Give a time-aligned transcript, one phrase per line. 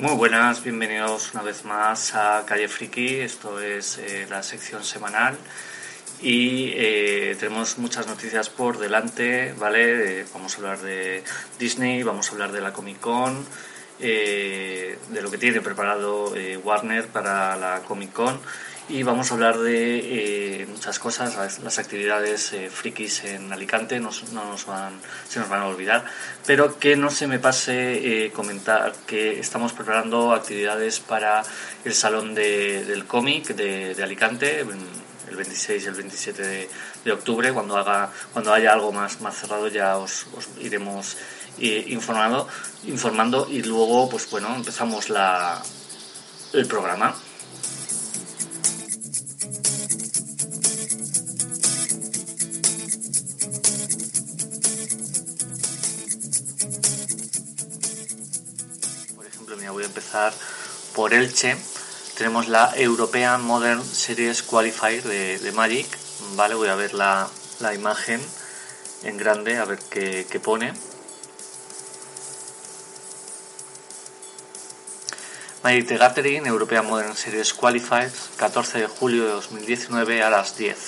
[0.00, 3.16] Muy buenas, bienvenidos una vez más a Calle Friki.
[3.16, 5.36] Esto es eh, la sección semanal
[6.22, 10.20] y eh, tenemos muchas noticias por delante, ¿vale?
[10.20, 11.22] Eh, vamos a hablar de
[11.58, 13.44] Disney, vamos a hablar de la Comic Con,
[13.98, 16.32] de lo que tiene preparado
[16.64, 18.40] Warner para la Comic Con
[18.90, 24.10] y vamos a hablar de eh, muchas cosas, las, actividades eh, frikis en Alicante no
[24.32, 26.04] nos van, se nos van a olvidar,
[26.44, 31.42] pero que no se me pase eh, comentar que estamos preparando actividades para
[31.84, 36.68] el Salón del Cómic de, Alicante el 26 y el 27
[37.04, 40.26] de, octubre, cuando haga cuando haya algo más, más cerrado ya os,
[40.60, 41.16] iremos
[41.58, 42.48] informando,
[42.84, 45.62] informando y luego pues bueno empezamos la,
[46.52, 47.14] el programa.
[59.90, 60.32] Empezar
[60.94, 61.56] por Elche.
[62.16, 65.86] Tenemos la European Modern Series Qualifier de, Magic.
[66.36, 67.28] Vale, voy a ver la,
[67.74, 68.20] imagen
[69.02, 70.72] en grande, a ver qué, pone.
[75.64, 80.78] Magic The Gathering, European Modern Series Qualifiers, 14 de julio de 2019 a las 10.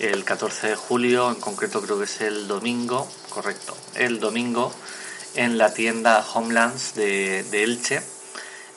[0.00, 4.72] El 14 de julio, en concreto creo que es el domingo, correcto, el domingo
[5.34, 8.02] en la tienda Homelands de, Elche,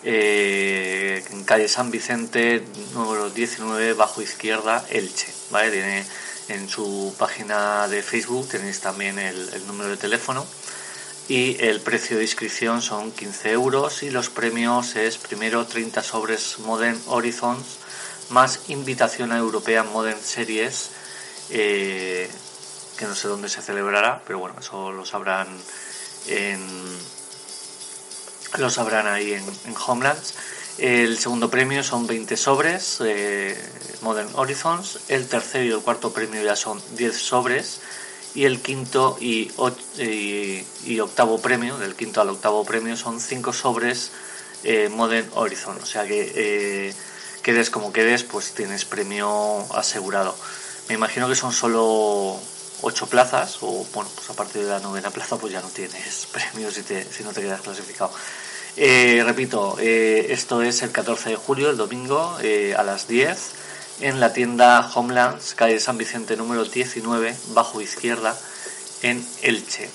[0.04, 2.64] eh, en calle San Vicente,
[2.94, 5.28] número 19, bajo izquierda, Elche.
[5.52, 5.72] ¿vale?
[5.72, 6.06] Tiene
[6.50, 10.46] en su página de Facebook tenéis también el, número de teléfono
[11.28, 16.60] y el precio de inscripción son 15 euros y los premios es primero 30 sobres
[16.60, 17.80] Modern Horizons
[18.30, 20.92] más invitación a European Modern Series
[21.50, 22.30] eh,
[22.98, 25.48] que no sé dónde se celebrará pero bueno eso lo sabrán
[28.58, 30.34] lo sabrán ahí en, Homelands.
[30.78, 33.58] El segundo premio son 20 sobres eh,
[34.02, 35.00] Modern Horizons.
[35.08, 37.82] El tercero y el cuarto premio ya son 10 sobres.
[38.36, 39.52] Y el quinto y,
[39.98, 44.12] y, octavo premio, del quinto al octavo premio, son 5 sobres
[44.64, 45.78] eh, Modern Horizon.
[45.82, 46.94] O sea que eh,
[47.42, 50.36] quedes como quedes, pues tienes premio asegurado.
[50.90, 52.40] Me imagino que son solo
[52.82, 56.28] ocho plazas, o bueno, pues a partir de la novena plaza, pues ya no tienes
[56.32, 58.12] premios si, te, si no te quedas clasificado.
[58.80, 63.54] Eh, repito, eh, esto es el 14 de julio, el domingo, eh, a las 10,
[64.02, 68.38] en la tienda Homelands, calle San Vicente número 19, bajo izquierda,
[69.02, 69.90] en Elche.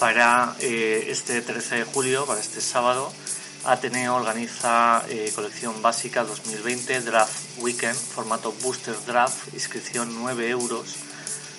[0.00, 3.12] Para eh, este 13 de julio, para este sábado,
[3.64, 10.96] Ateneo organiza eh, colección básica 2020 Draft Weekend, formato Booster Draft, inscripción 9 euros,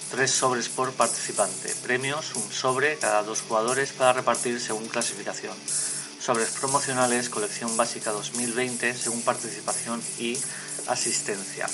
[0.09, 5.55] 3 sobres por participante, premios, un sobre cada dos jugadores para repartir según clasificación,
[6.19, 10.35] sobres promocionales, colección básica 2020 según participación y
[10.87, 11.67] asistencia.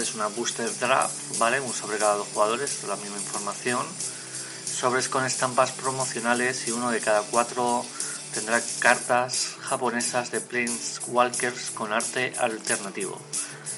[0.00, 1.60] Es una booster draft, ¿vale?
[1.60, 3.86] Un sobre cada dos jugadores, la misma información.
[4.64, 7.84] Sobres con estampas promocionales y uno de cada cuatro
[8.32, 13.20] tendrá cartas japonesas de Planeswalkers con arte alternativo.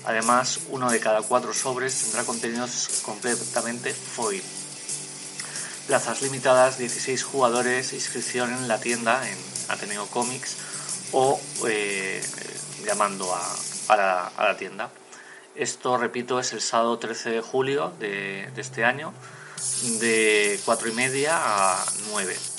[0.05, 4.43] Además, uno de cada cuatro sobres tendrá contenidos completamente foil.
[5.87, 10.57] Plazas limitadas, 16 jugadores, inscripción en la tienda en Ateneo Comics
[11.13, 12.23] o eh,
[12.85, 13.35] llamando
[13.89, 14.91] a la tienda.
[15.55, 19.13] Esto, repito, es el sábado 13 de julio de, de este año,
[20.01, 22.52] de 4 y media a 9.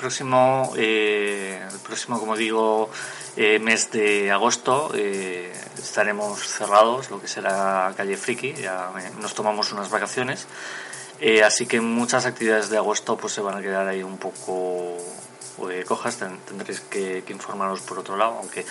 [0.00, 2.90] Próximo, eh, el próximo como digo,
[3.36, 9.72] eh, mes de agosto eh, estaremos cerrados, lo que será calle Friki, ya nos tomamos
[9.72, 10.46] unas vacaciones.
[11.44, 14.96] así que muchas actividades de agosto pues se van a quedar ahí un poco
[15.68, 18.64] eh, cojas tendréis que, informaros por otro lado, aunque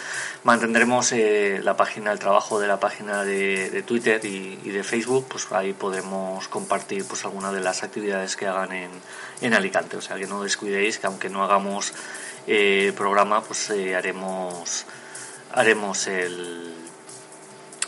[0.43, 5.51] mantendremos eh, la página, el trabajo de la página de, Twitter y, de Facebook, pues
[5.51, 8.91] ahí podemos compartir pues algunas de las actividades que hagan en,
[9.41, 11.93] en Alicante, o sea que no descuidéis que aunque no hagamos
[12.47, 14.85] eh, programa, pues haremos
[15.51, 16.75] haremos el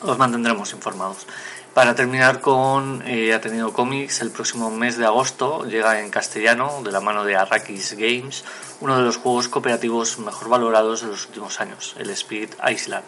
[0.03, 1.27] os mantendremos informados.
[1.73, 3.39] Para terminar con eh,
[3.71, 8.43] cómics, el próximo mes de agosto llega en castellano, de la mano de Arrakis Games,
[8.81, 13.05] uno de los juegos cooperativos mejor valorados de los últimos años, el Spirit Island.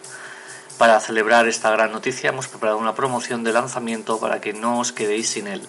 [0.78, 4.92] Para celebrar esta gran noticia hemos preparado una promoción de lanzamiento para que no os
[4.92, 5.60] quedéis sin él.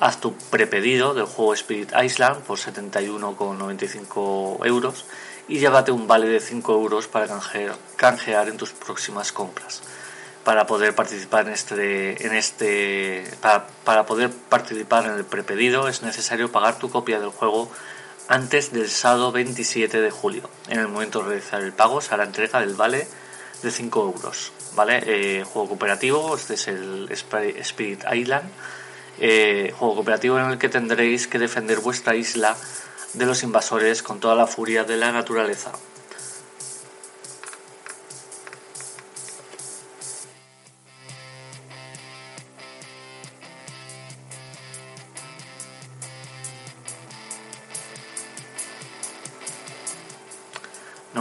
[0.00, 5.04] Haz tu prepedido del juego Spirit Island por 71,95 euros
[5.46, 7.28] y llévate un vale de 5 euros para
[7.96, 9.82] canjear en tus próximas compras
[10.44, 13.24] para poder participar en este, en este
[13.84, 17.70] para, poder participar en el prepedido es necesario pagar tu copia del juego
[18.28, 20.48] antes del sábado 27 de julio.
[20.68, 23.06] En el momento de realizar el pago se entrega del vale
[23.62, 24.52] de 5 euros.
[24.74, 25.02] ¿vale?
[25.06, 28.48] Eh, juego cooperativo, este es el Spirit Island.
[29.20, 32.56] Eh, juego cooperativo en el que tendréis que defender vuestra isla
[33.12, 35.72] de los invasores con toda la furia de la naturaleza.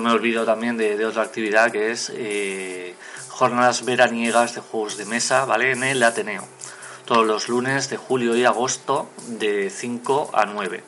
[0.04, 2.94] Me olvido también de, otra actividad que es eh,
[3.30, 5.72] jornadas veraniegas de juegos de mesa, ¿vale?
[5.72, 6.46] En el Ateneo.
[7.06, 10.84] Todos los lunes de julio y agosto de 5 a 9.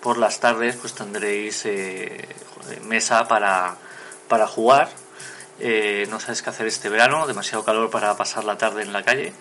[0.00, 2.26] Por, las tardes pues tendréis eh,
[2.84, 3.76] mesa para,
[4.28, 4.88] para jugar.
[5.60, 9.02] Eh, no sabes qué hacer este verano, demasiado calor para pasar la tarde en la
[9.02, 9.32] calle.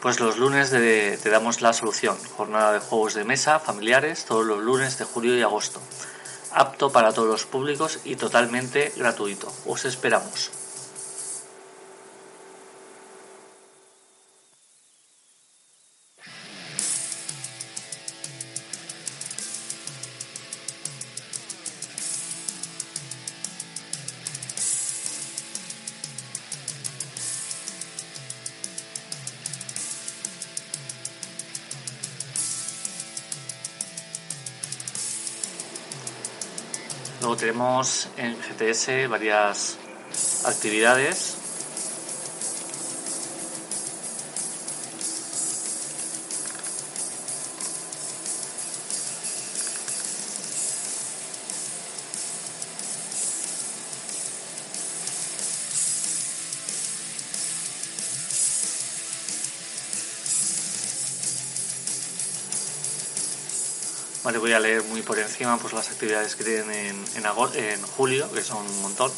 [0.00, 2.16] Pues los lunes te damos la solución.
[2.36, 5.80] Jornada de juegos de mesa familiares todos los lunes de julio y agosto.
[6.56, 9.52] Apto para todos los públicos y totalmente gratuito.
[9.66, 10.55] Os esperamos.
[37.20, 39.78] Luego tenemos en GTS varias
[40.44, 41.45] actividades
[64.26, 67.04] Vale, voy a leer muy por encima pues, las actividades que tienen en,
[67.54, 69.12] en, julio, que son un montón.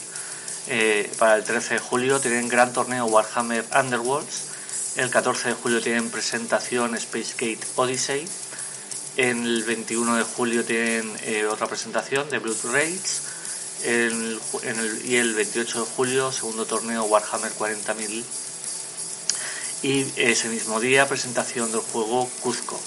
[0.67, 4.97] Eh, para el 13 de julio tienen gran torneo Warhammer Underworlds.
[4.97, 8.29] El 14 de julio tienen presentación Space Gate Odyssey.
[9.17, 13.23] En el 21 de julio tienen eh, otra presentación de Blood Raids.
[13.83, 18.25] y el 28 de julio, segundo torneo Warhammer 40.000.
[19.85, 22.79] Y ese mismo día, presentación del juego Cuzco.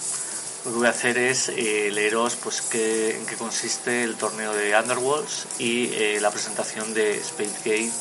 [0.64, 4.54] Lo que voy a hacer es eh, leeros pues, qué, en qué consiste el torneo
[4.54, 7.92] de Underworlds y eh, la presentación de Space Gate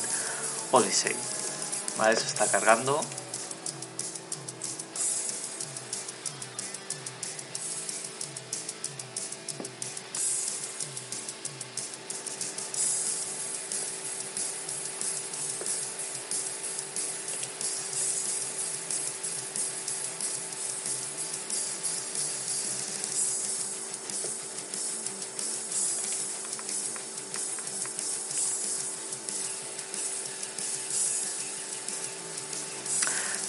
[0.71, 1.15] Odyssey.
[1.97, 2.15] ¿Vale?
[2.15, 3.01] Se está cargando.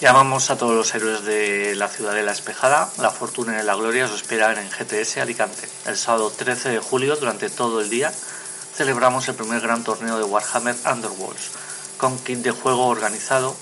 [0.03, 2.91] Llamamos a todos los héroes de la ciudad de la Espejada.
[2.97, 5.69] La fortuna y la gloria os esperan en GTS Alicante.
[5.85, 8.11] El sábado 13 de julio, durante todo el día,
[8.75, 11.51] celebramos el primer gran torneo de Warhammer Underworlds,
[11.95, 13.55] con kit de juego organizado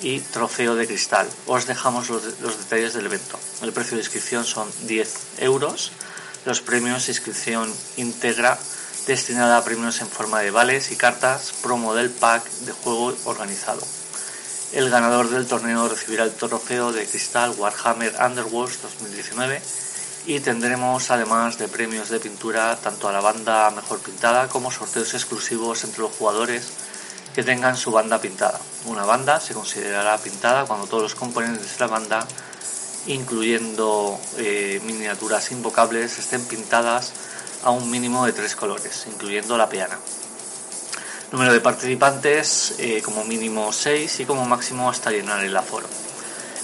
[0.00, 1.28] y trofeo de cristal.
[1.46, 3.38] Os dejamos los, detalles del evento.
[3.60, 5.92] El precio de inscripción son 10 euros.
[6.46, 8.58] Los premios inscripción íntegra
[9.06, 13.82] destinada a premios en forma de vales y cartas promo del pack de juego organizado.
[14.72, 19.60] El ganador del torneo recibirá el trofeo de cristal Warhammer Underworlds 2019
[20.24, 25.12] y tendremos además de premios de pintura tanto a la banda mejor pintada como sorteos
[25.12, 26.70] exclusivos entre los jugadores
[27.34, 28.58] que tengan su banda pintada.
[28.86, 32.26] Una banda se considerará pintada cuando todos los componentes de la banda,
[33.06, 37.12] incluyendo eh, miniaturas invocables, estén pintadas
[37.62, 39.98] a un mínimo de tres colores, incluyendo la peana.
[41.32, 45.88] Número de participantes eh, como mínimo 6 y como máximo hasta llenar el aforo.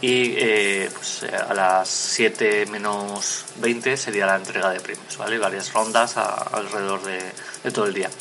[0.05, 5.39] y eh, pues, eh, a las 7 menos 20 sería la entrega de premios, ¿vale?
[5.39, 8.12] Varias rondas alrededor de, todo el día.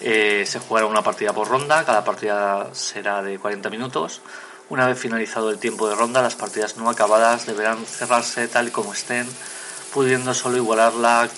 [0.00, 4.22] Eh, se jugará una partida por ronda, cada partida será de 40 minutos.
[4.70, 8.70] Una vez finalizado el tiempo de ronda, las partidas no acabadas deberán cerrarse tal y
[8.70, 9.28] como estén,
[9.92, 11.28] pudiendo solo igualar la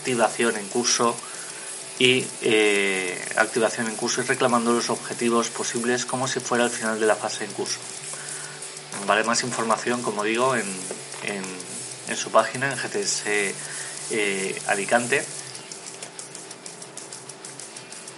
[0.00, 1.14] activación en curso
[2.00, 2.26] y
[3.36, 7.14] activación en curso y reclamando los objetivos posibles como si fuera el final de la
[7.14, 7.78] fase en curso.
[9.04, 10.66] Vale más información, como digo, en,
[12.08, 13.22] en, su página, en GTS
[14.10, 15.24] eh, Alicante.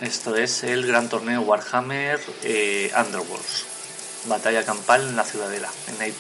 [0.01, 3.67] Esto es el gran torneo Warhammer eh, Underworlds.
[4.27, 6.15] Batalla campal en la Ciudadela, en Night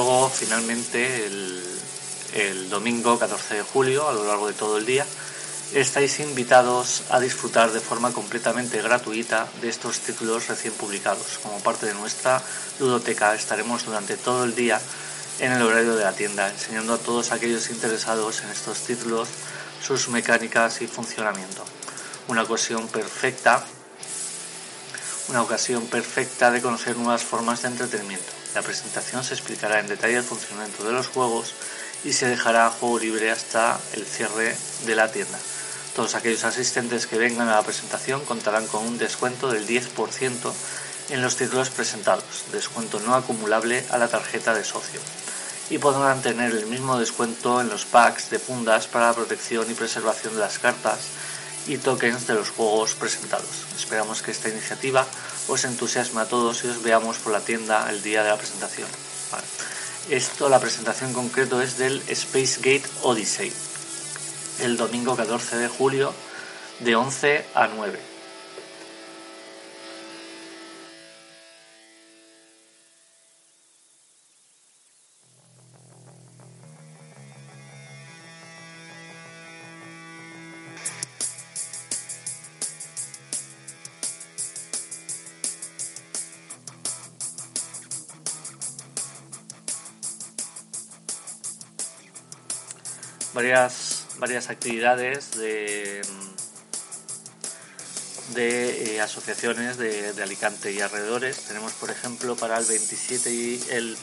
[0.00, 5.04] Luego, finalmente, el, domingo 14 de julio, a lo largo de todo el día,
[5.74, 11.38] estáis invitados a disfrutar de forma completamente gratuita de estos títulos recién publicados.
[11.42, 12.40] Como parte de nuestra
[12.78, 14.80] ludoteca estaremos durante todo el día
[15.38, 19.28] en el horario de la tienda, enseñando a todos aquellos interesados en estos títulos
[19.86, 21.62] sus mecánicas y funcionamiento.
[22.28, 23.62] Una ocasión perfecta,
[25.28, 28.39] una ocasión perfecta de conocer nuevas formas de entretenimiento.
[28.54, 31.54] La presentación se explicará en detalle el funcionamiento de los juegos
[32.04, 35.38] y se dejará juego libre hasta el cierre de la tienda.
[35.94, 40.52] Todos aquellos asistentes que vengan a la presentación contarán con un descuento del 10%
[41.10, 45.00] en los títulos presentados, descuento no acumulable a la tarjeta de socio.
[45.68, 49.74] Y podrán tener el mismo descuento en los packs de fundas para la protección y
[49.74, 50.98] preservación de las cartas
[51.66, 53.66] y tokens de los juegos presentados.
[53.76, 55.06] Esperamos que esta iniciativa
[55.48, 58.88] os entusiasme a todos y os veamos por la tienda el día de la presentación.
[60.08, 63.52] Esto, la presentación en concreto es del Space Gate Odyssey,
[64.60, 66.12] el domingo 14 de julio
[66.80, 68.09] de 11 a 9.
[93.34, 96.02] Varias, varias actividades de,
[98.34, 101.44] de eh, asociaciones de, Alicante y alrededores.
[101.44, 103.96] Tenemos, por ejemplo, para el 27 y el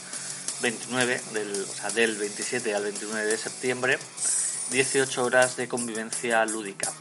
[0.62, 3.98] 29, del, o sea, del 27 al 29 de septiembre,
[4.70, 6.92] 18 horas de convivencia lúdica.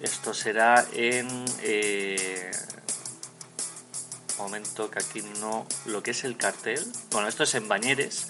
[0.00, 1.44] Esto será en...
[1.62, 2.50] Eh,
[4.38, 5.66] momento que aquí no...
[5.84, 6.80] Lo que es el cartel.
[7.10, 8.28] Bueno, esto es en Bañeres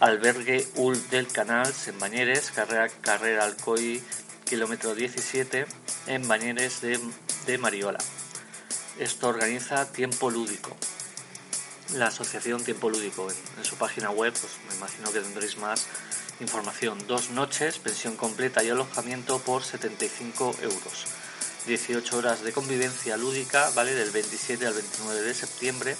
[0.00, 4.02] albergue UL del Canal en Bañeres, carrera, carrera Alcoy,
[4.48, 5.66] kilómetro 17,
[6.06, 7.98] en Bañeres de, Mariola.
[8.98, 10.74] Esto organiza Tiempo Lúdico,
[11.94, 13.28] la asociación Tiempo Lúdico.
[13.58, 15.86] En, su página web, pues me imagino que tendréis más
[16.40, 16.98] información.
[17.06, 21.04] Dos noches, pensión completa y alojamiento por 75 euros.
[21.66, 23.94] 18 horas de convivencia lúdica, ¿vale?
[23.94, 25.96] Del 27 al 29 de septiembre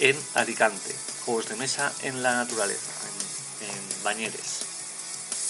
[0.00, 0.94] en Alicante.
[1.24, 3.02] Juegos de mesa en la naturaleza
[4.02, 4.64] Bañeres,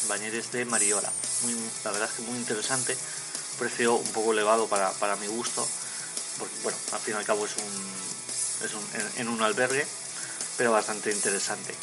[0.09, 1.11] Bañeres de Mariola.
[1.85, 2.97] la verdad es que muy interesante,
[3.59, 5.67] precio un poco elevado para, mi gusto,
[6.39, 9.87] porque bueno, al fin y al cabo es un, es un en, un albergue,
[10.57, 11.75] pero bastante interesante.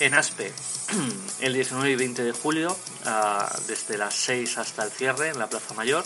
[0.00, 0.52] En Aspe,
[1.40, 5.48] el 19 y 20 de julio, ah, desde las 6 hasta el cierre en la
[5.48, 6.04] Plaza Mayor,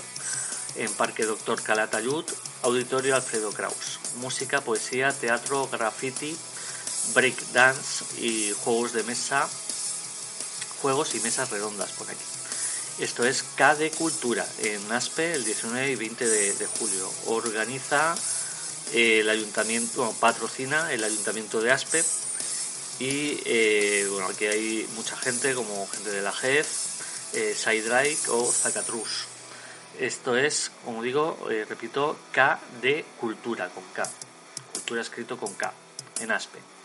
[0.77, 2.25] en Parque Doctor Calatayud,
[2.63, 4.01] Auditorio Alfredo Kraus.
[4.17, 6.37] Música, poesía, teatro, graffiti,
[7.15, 9.49] break dance y juegos de mesa
[10.81, 12.25] juegos y mesas redondas por aquí.
[12.99, 17.11] Esto es K de Cultura en Aspe el 19 y 20 de, julio.
[17.27, 18.17] Organiza
[18.95, 22.03] el ayuntamiento, patrocina el ayuntamiento de Aspe
[22.99, 26.67] y eh, bueno, aquí hay mucha gente como gente de la JEF,
[27.35, 29.27] eh, o Zacatrus.
[29.99, 34.09] Esto es, como digo, eh, repito, K de Cultura con K.
[34.73, 35.73] Cultura escrito con K
[36.21, 36.76] en Aspe.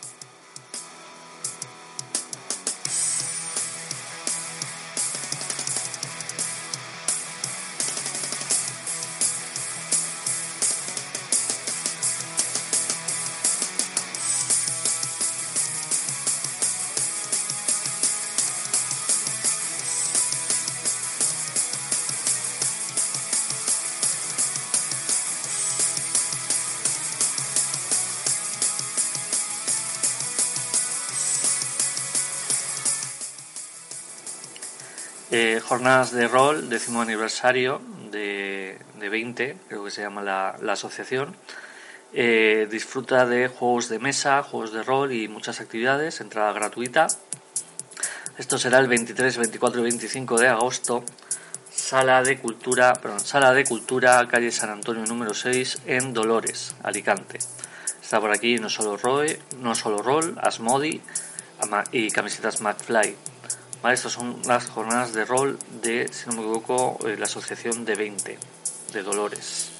[35.72, 37.80] Jornadas de rol, décimo aniversario
[38.10, 41.34] de, de 20, creo que se llama la, asociación.
[42.12, 47.06] Eh, disfruta de juegos de mesa, juegos de rol y muchas actividades, entrada gratuita.
[48.36, 51.04] Esto será el 23, 24 y 25 de agosto.
[51.70, 52.92] Sala de Cultura,
[53.24, 57.38] Sala de Cultura, calle San Antonio número 6, en Dolores, Alicante.
[58.02, 61.00] Está por aquí no solo Roy, no solo Roll, Asmodi
[61.92, 63.31] y camisetas McFly.
[63.90, 67.96] Estas son las jornadas de rol de, si no me equivoco, eh, la Asociación de
[67.96, 68.38] 20
[68.92, 69.71] de Dolores.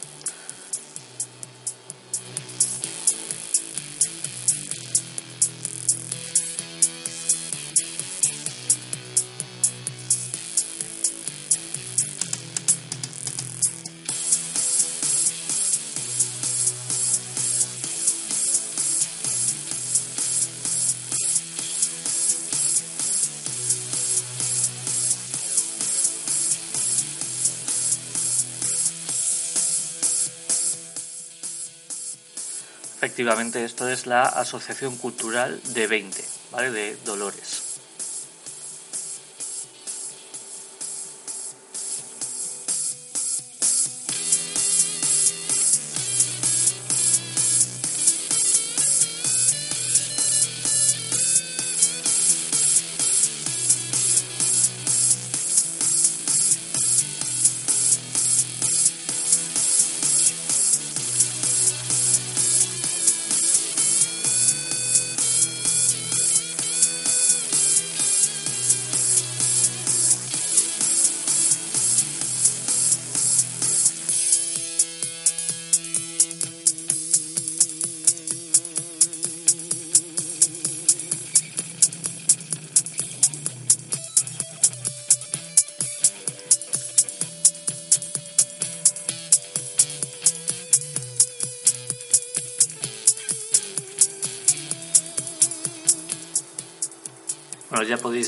[33.02, 36.70] Efectivamente, esto es la Asociación Cultural de 20, ¿vale?
[36.70, 37.41] De Dolores.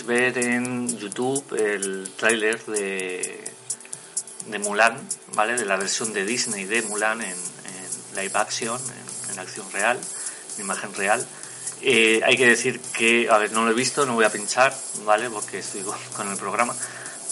[0.07, 3.45] Ver en YouTube el tráiler de,
[4.47, 4.97] de Mulan,
[5.35, 5.57] ¿vale?
[5.57, 7.37] De la versión de Disney de Mulan en,
[8.15, 8.81] live action,
[9.33, 9.99] en, acción real,
[10.57, 11.27] en imagen real.
[11.83, 14.75] Eh, hay que decir que, a ver, no lo he visto, no voy a pinchar,
[15.05, 15.29] ¿vale?
[15.31, 15.83] Porque estoy
[16.17, 16.75] con el programa.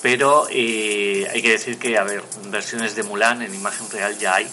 [0.03, 4.37] Pero eh, hay que decir que, a ver, versiones de Mulan en imagen real ya
[4.37, 4.49] hay,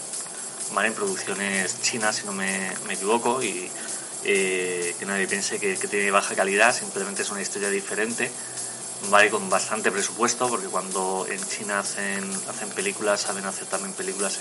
[0.74, 0.90] ¿vale?
[0.90, 3.70] En producciones chinas, si no me, me equivoco, y
[4.26, 8.30] eh, que nadie piense que, tiene baja calidad, simplemente es una historia diferente,
[9.10, 9.30] ¿vale?
[9.30, 14.40] con bastante presupuesto, porque cuando en China hacen, hacen películas, saben hacer también películas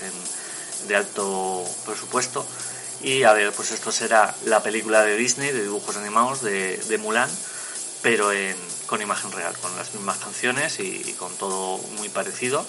[0.89, 2.45] de alto presupuesto.
[3.01, 7.31] Y a ver, pues esto será la película de Disney, de dibujos animados, de, Mulan,
[8.03, 8.31] pero
[8.87, 12.67] con imagen real, con las mismas canciones y, con todo muy parecido.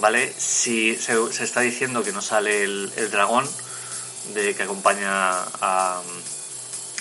[0.00, 0.32] ¿Vale?
[0.36, 3.48] Si se, está diciendo que no sale el dragón,
[4.34, 6.00] de que acompaña a,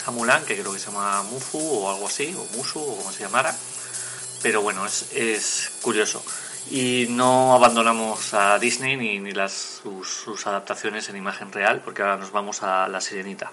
[0.06, 3.12] a Mulan, que creo que se llama Mufu o algo así, o Musu o como
[3.12, 3.56] se llamara.
[4.42, 6.24] Pero bueno, es, es curioso.
[6.72, 12.18] Y no abandonamos a Disney ni, ni las, sus adaptaciones en imagen real, porque ahora
[12.18, 13.52] nos vamos a La Sirenita.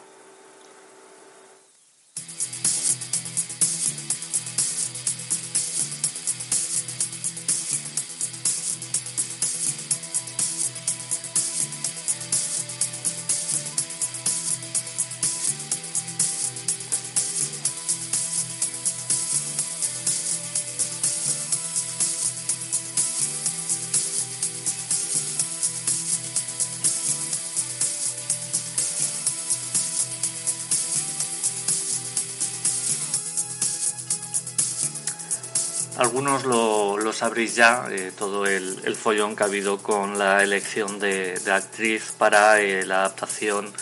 [36.44, 42.12] Lo, sabréis ya, eh, todo el, follón que ha habido con la elección de, actriz
[42.18, 43.72] para eh, la adaptación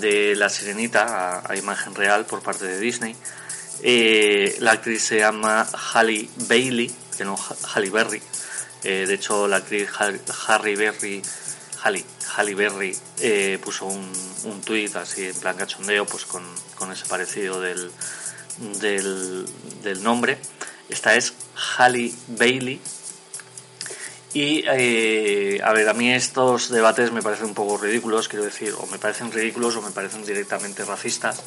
[0.00, 3.16] de La Sirenita a, imagen real por parte de Disney.
[3.82, 7.36] Eh, la actriz se llama Halle Bailey, que no
[7.74, 8.22] Halle Berry.
[8.82, 9.88] de hecho, la actriz
[10.46, 11.22] Harry Berry,
[11.84, 12.96] Halle, Berry
[13.62, 14.12] puso un,
[14.44, 16.42] un tuit así en plan cachondeo, pues con,
[16.92, 17.90] ese parecido del,
[18.58, 20.38] del nombre.
[20.92, 21.32] Esta es
[21.78, 22.78] Halle Bailey.
[24.34, 28.74] Y eh, a ver, a mí estos debates me parecen un poco ridículos, quiero decir,
[28.78, 31.42] o me parecen ridículos o me parecen directamente racistas,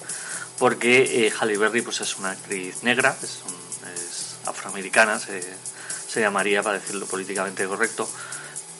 [0.58, 5.42] porque eh, Halle Berry pues, es una actriz negra, es, afroamericana, se,
[6.20, 8.08] llamaría para decirlo políticamente correcto,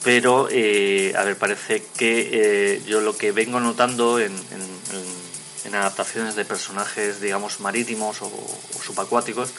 [0.02, 4.34] pero eh, a ver, parece que yo lo que vengo notando en,
[5.74, 8.30] adaptaciones de personajes, digamos, marítimos o
[8.82, 9.50] subacuáticos,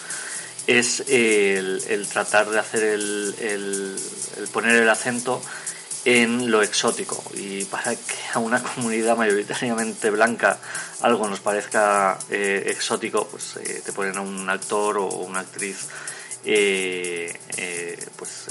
[0.68, 3.96] es el, tratar de hacer el,
[4.52, 5.42] poner el acento
[6.06, 7.24] en lo exótico.
[7.34, 10.60] Y para que a una comunidad mayoritariamente blanca
[11.02, 15.88] algo nos parezca eh, exótico pues eh, te ponen a un actor o una actriz
[16.44, 17.38] eh,
[18.16, 18.48] pues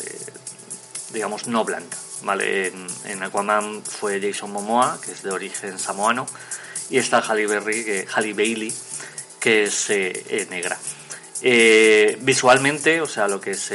[1.13, 2.73] digamos no blanca vale
[3.05, 6.27] en, Aquaman fue Jason Momoa que es de origen samoano
[6.89, 8.73] y está Halle Berry Halle Bailey
[9.41, 9.91] que es
[10.51, 10.79] negra
[11.43, 13.71] eh, visualmente, o sea, lo que es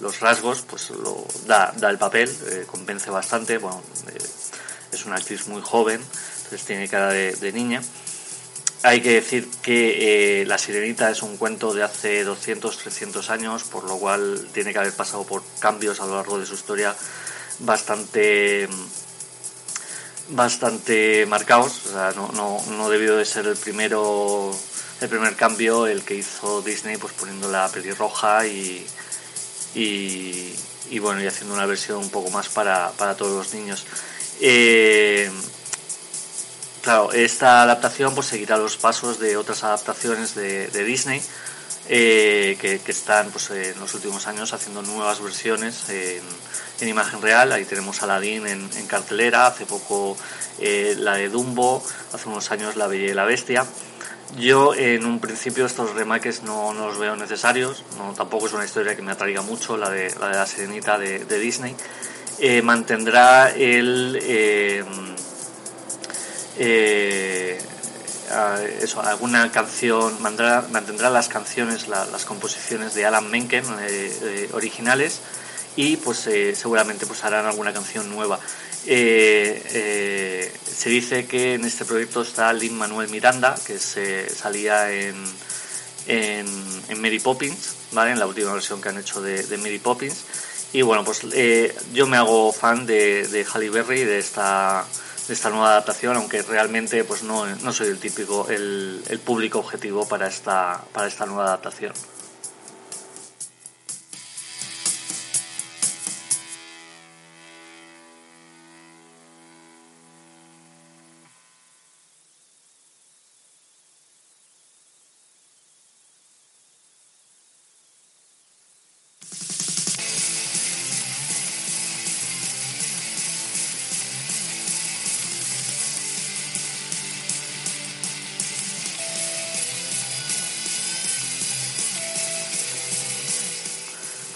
[0.00, 3.58] los rasgos, pues lo da, da el papel, eh, convence bastante.
[3.58, 4.18] Bueno, eh,
[4.92, 7.82] es una actriz muy joven, entonces tiene cara de, niña.
[8.84, 13.84] Hay que decir que La Sirenita es un cuento de hace 200, 300 años, por
[13.84, 16.94] lo cual tiene que haber pasado por cambios a lo largo de su historia
[17.60, 18.68] bastante
[20.30, 21.86] bastante marcados.
[21.86, 24.52] O sea, no, no, no debido de ser el primero
[25.02, 28.86] el primer cambio el que hizo Disney pues poniendo la pelirroja y,
[29.74, 33.84] y, bueno y haciendo una versión un poco más para, todos los niños
[34.40, 35.30] eh,
[36.82, 41.20] claro, esta adaptación pues seguirá los pasos de otras adaptaciones de, Disney
[41.88, 46.22] eh, que, están pues, en los últimos años haciendo nuevas versiones en,
[46.88, 47.52] imagen real.
[47.52, 50.16] Ahí tenemos Aladdin en, en cartelera, hace poco
[50.58, 53.64] eh, la de Dumbo, hace unos años La Bella y la Bestia.
[54.36, 58.96] Yo en un principio estos remakes no, los veo necesarios, no, tampoco es una historia
[58.96, 61.76] que me atraiga mucho, la de la, de la Sirenita de, Disney.
[62.38, 64.18] Eh, mantendrá el...
[64.22, 64.84] Eh,
[68.80, 73.64] eso, alguna canción, mantendrá, mantendrá las canciones, las composiciones de Alan Menken
[74.52, 75.20] originales
[75.76, 78.38] y pues seguramente pues harán alguna canción nueva.
[78.86, 84.90] Eh, eh, se dice que en este proyecto está Lin Manuel Miranda, que se salía
[84.92, 85.14] en,
[86.06, 88.12] en, Mary Poppins, ¿vale?
[88.12, 90.24] en la última versión que han hecho de, Mary Poppins.
[90.72, 94.84] Y bueno, pues eh, yo me hago fan de, de Halle Berry, de esta,
[95.28, 99.58] de esta nueva adaptación, aunque realmente pues no, no soy el típico, el, el público
[99.58, 101.92] objetivo para esta, para esta nueva adaptación.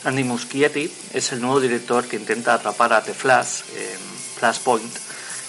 [0.07, 3.63] Andy Muschietti es el nuevo director que intenta atrapar a The Flash
[4.39, 4.95] Flashpoint.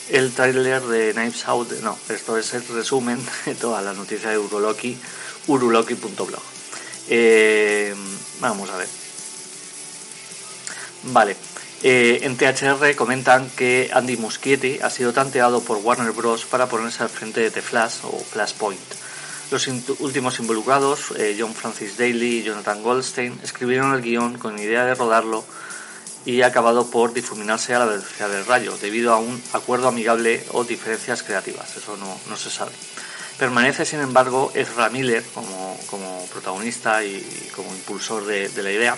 [0.10, 4.40] El tráiler de Knives Out, no, esto es el resumen de toda la noticia de
[4.40, 4.98] Uruloki,
[5.46, 6.42] uruloki.blog.
[7.08, 7.94] Eh,
[8.40, 8.88] vamos a ver.
[11.04, 11.36] Vale,
[11.84, 16.46] eh, en THR comentan que Andy Muschietti ha sido tanteado por Warner Bros.
[16.46, 19.07] para ponerse al frente de The Flash o Flashpoint.
[19.50, 19.66] Los
[20.00, 24.94] últimos involucrados, eh, John Francis Daly y Jonathan Goldstein, escribieron el guion con idea de
[24.94, 25.46] rodarlo
[26.26, 30.44] y ha acabado por difuminarse a la velocidad del rayo, debido a un acuerdo amigable
[30.52, 31.78] o diferencias creativas.
[31.78, 32.74] Eso no, se sabe.
[33.40, 38.98] Permanece, sin embargo, Ezra Miller como, protagonista y, como impulsor de, la idea.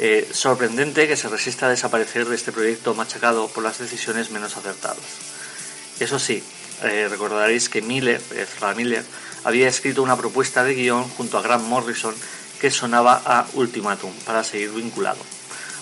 [0.00, 4.56] Eh, sorprendente que se resista a desaparecer de este proyecto machacado por las decisiones menos
[4.56, 4.98] acertadas.
[6.00, 6.42] Eso sí,
[6.82, 9.04] eh, recordaréis que Miller, Ezra Miller,
[9.46, 12.12] había escrito una propuesta de guion junto a Grant Morrison
[12.60, 15.20] que sonaba a Ultimatum para seguir vinculado.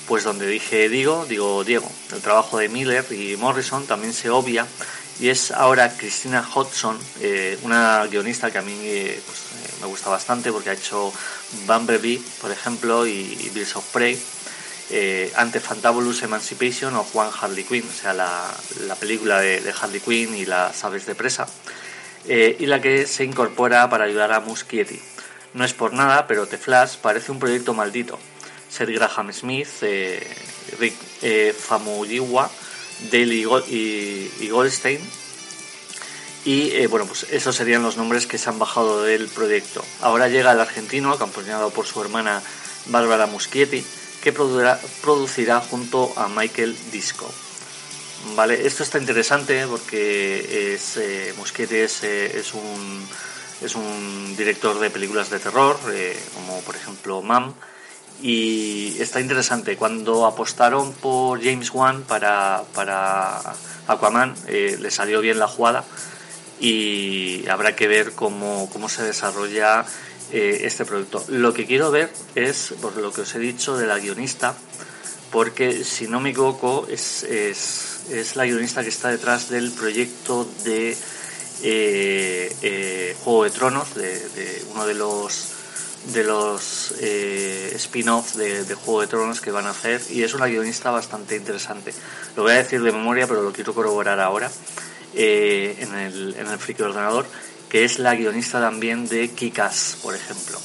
[0.07, 1.90] Pues donde dije digo, digo Diego.
[2.12, 4.66] El trabajo de Miller y Morrison también se obvia
[5.18, 9.87] y es ahora Christina Hodgson, eh, una guionista que a mí eh, pues, eh, me
[9.87, 11.11] gusta bastante porque ha hecho
[11.66, 14.20] Bumblebee, por ejemplo, y, Bills of Prey,
[15.37, 20.35] ante Fantabulous Emancipation o Juan Harley Quinn, o sea, la, película de, de, Harley Quinn
[20.35, 21.46] y las aves de presa.
[22.28, 25.00] Eh, y la que se incorpora para ayudar a Muschietti.
[25.54, 28.18] No es por nada, pero The Flash parece un proyecto maldito.
[28.68, 30.20] Seth Graham Smith, eh,
[30.80, 32.50] Rick eh, Famuyiwa,
[33.10, 33.34] Dale
[33.68, 34.98] y, Goldstein.
[36.44, 39.84] Y eh, bueno, pues esos serían los nombres que se han bajado del proyecto.
[40.00, 42.42] Ahora llega el argentino, acompañado por su hermana
[42.87, 43.84] Bárbara Muschietti,
[44.22, 47.32] que producirá junto a Michael Disco.
[48.32, 53.06] Vale, esto está interesante porque es, eh, eh, es, un,
[53.62, 57.52] es un director de películas de terror, eh, como por ejemplo Mam,
[58.22, 59.76] y está interesante.
[59.76, 63.40] Cuando apostaron por James Wan para, para
[63.87, 65.84] Aquaman, le salió bien la jugada
[66.58, 69.84] y habrá que ver cómo, cómo se desarrolla
[70.32, 71.24] este producto.
[71.28, 74.54] Lo que quiero ver es, por lo que os he dicho, de la guionista,
[75.30, 77.93] porque si no me equivoco, es es
[78.34, 80.96] la guionista que está detrás del proyecto de
[81.62, 85.50] eh, eh, Juego de Tronos, de, uno de los
[86.12, 90.46] de los eh, spin-offs de, Juego de Tronos que van a hacer y es una
[90.46, 91.94] guionista bastante interesante.
[92.36, 94.50] Lo voy a decir de memoria, pero lo quiero corroborar ahora
[95.14, 97.24] en el, en el friki ordenador,
[97.70, 100.60] que es la guionista también de Kikas, por ejemplo.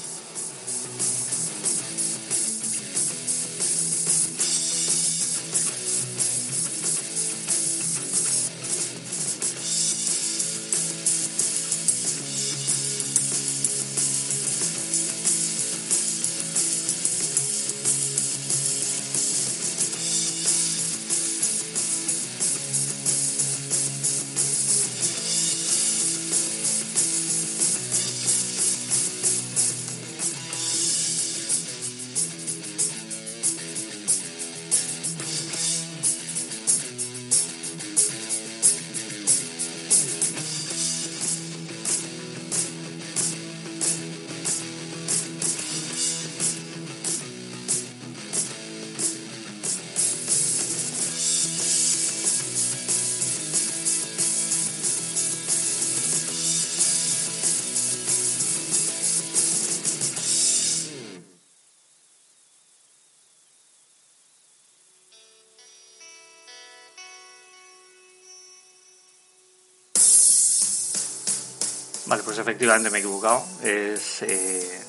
[72.10, 73.46] Vale, pues efectivamente me he equivocado.
[73.64, 74.82] Es, eh,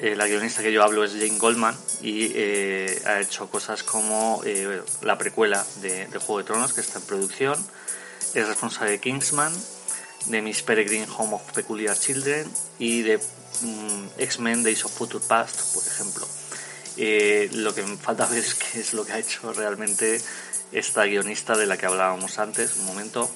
[0.00, 4.42] eh, la guionista que yo hablo es Jane Goldman y eh, ha hecho cosas como
[5.02, 7.66] la precuela de, Juego de Tronos que está en producción.
[8.34, 9.52] Es responsable de Kingsman,
[10.26, 15.72] de Miss Peregrine Home of Peculiar Children y de mm, X-Men Days of Future Past,
[15.72, 16.26] por ejemplo.
[17.62, 20.20] lo que me falta ver es qué es lo que ha hecho realmente
[20.72, 23.30] esta guionista de la que hablábamos antes, un momento.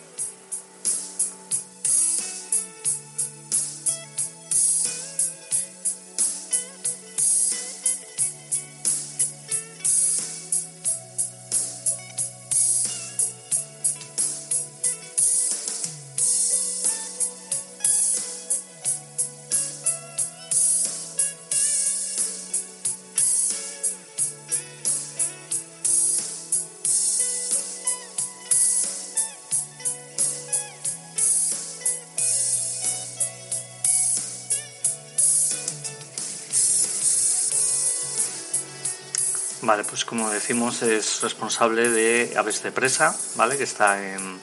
[39.68, 43.58] Vale, pues como decimos es responsable de Aves de Presa, ¿vale?
[43.58, 44.40] Que está en,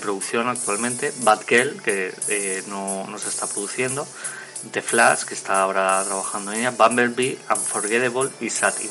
[0.00, 1.12] producción actualmente.
[1.18, 4.08] Batgirl, que eh, no, no, se está produciendo.
[4.70, 6.70] The Flash, que está ahora trabajando en ella.
[6.70, 8.88] Bumblebee, Unforgettable y Satin.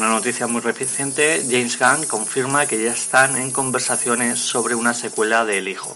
[0.00, 5.44] Alguna noticia muy reciente, James Gunn confirma que ya están en conversaciones sobre una secuela
[5.44, 5.94] de El Hijo.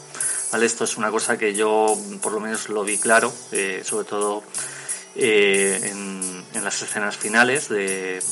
[0.53, 0.67] ¿Vale?
[0.67, 4.43] Esto es una cosa que yo por lo menos lo vi claro, eh, sobre todo
[5.17, 8.23] eh, en, las escenas finales de,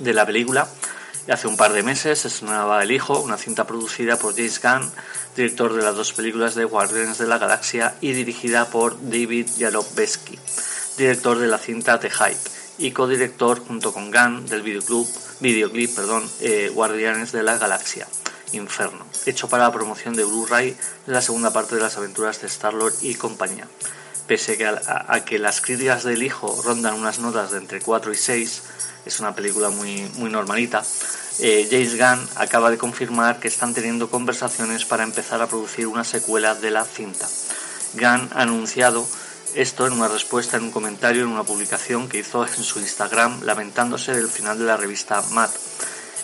[0.00, 0.66] la película.
[1.28, 4.90] Hace un par de meses se estrenaba El Hijo, una cinta producida por James Gunn,
[5.36, 10.38] director de las dos películas de Guardians de la Galaxia y dirigida por David Yalobesky,
[10.96, 15.08] director de la cinta The Hype y codirector junto con Gunn del videoclub,
[15.40, 18.06] videoclip perdón, eh, Guardianes de la Galaxia,
[18.52, 22.46] Inferno, hecho para la promoción de Blu-ray de la segunda parte de las aventuras de
[22.46, 23.68] Star-Lord y compañía.
[24.26, 28.62] Pese a, que las críticas del hijo rondan unas notas de entre 4 y 6,
[29.04, 30.82] es una película muy, muy normalita,
[31.40, 36.04] eh, James Gunn acaba de confirmar que están teniendo conversaciones para empezar a producir una
[36.04, 37.28] secuela de la cinta.
[37.94, 39.06] Gunn ha anunciado
[39.54, 43.42] esto en una respuesta en un comentario en una publicación que hizo en su Instagram
[43.42, 45.50] lamentándose del final de la revista Mad.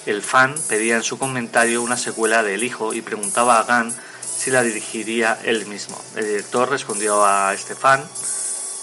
[0.06, 3.94] El fan pedía en su comentario una secuela de El Hijo y preguntaba a Gunn
[4.22, 6.00] si la dirigiría él mismo.
[6.16, 8.02] El director respondió a este fan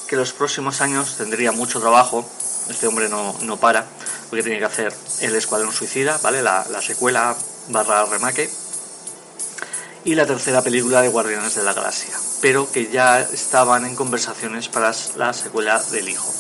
[0.08, 2.30] que los próximos años tendría mucho trabajo,
[2.70, 3.86] este hombre no, no para,
[4.30, 6.42] porque tiene que hacer El Escuadrón Suicida, ¿vale?
[6.42, 7.36] la, la secuela
[7.70, 8.50] barra remake
[10.04, 14.70] y la tercera película de Guardianes de la Galaxia, pero que ya estaban en conversaciones
[14.70, 16.34] para la secuela del Hijo.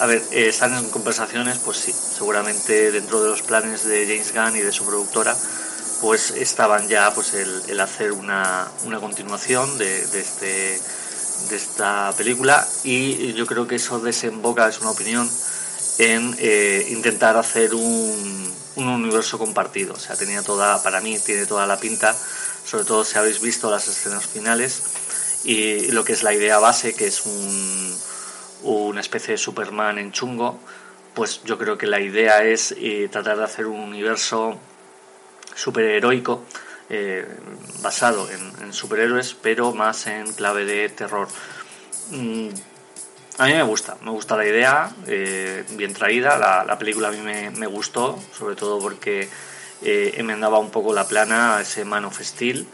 [0.00, 4.32] A ver, eh, están en conversaciones, pues sí, seguramente dentro de los planes de James
[4.34, 5.36] Gunn y de su productora,
[6.00, 8.68] pues estaban ya pues el, hacer una,
[9.00, 10.80] continuación de, este,
[11.48, 15.30] de esta película y yo creo que eso desemboca, es una opinión,
[15.98, 19.94] en eh, intentar hacer un, un universo compartido.
[19.94, 22.14] O sea, tenía toda, para mí tiene toda la pinta
[22.72, 24.82] sobre todo si habéis visto las escenas finales
[25.44, 27.94] y lo que es la idea base, que es un,
[28.62, 30.58] una especie de Superman en chungo,
[31.12, 34.58] pues yo creo que la idea es eh, tratar de hacer un universo
[35.54, 36.44] superheroico
[36.88, 37.28] eh,
[37.82, 41.28] basado en, superhéroes, pero más en clave de terror.
[42.08, 42.48] Mm,
[43.36, 47.10] a mí me gusta, me gusta la idea, eh, bien traída, la, la, película a
[47.10, 49.28] mí me, me gustó, sobre todo porque
[49.84, 52.66] eh, enmendaba un poco la plana a ese Man of Steel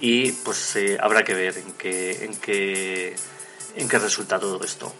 [0.00, 3.16] y pues eh, habrá que ver en qué, en, qué,
[3.76, 4.92] en qué resulta todo esto.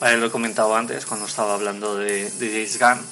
[0.00, 3.06] Vale, lo he comentado antes cuando estaba hablando de, de James Gunn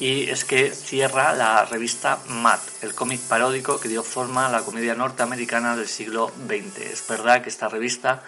[0.00, 4.62] y es que cierra la revista Mad, el cómic paródico que dio forma a la
[4.62, 6.78] comedia norteamericana del siglo XX.
[6.78, 8.24] Es verdad que esta revista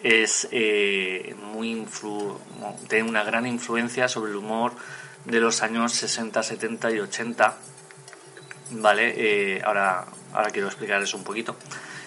[0.00, 1.84] es eh, muy
[2.88, 4.72] tiene una gran influencia sobre el humor
[5.24, 7.56] de los años 60, 70 y 80.
[8.70, 11.56] Vale, eh, ahora, ahora quiero explicarles un poquito.